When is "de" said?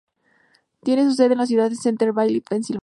1.69-1.75